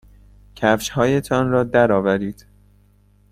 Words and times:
کفشهایتان 0.55 1.49
را 1.49 1.63
درآورید. 1.63 2.45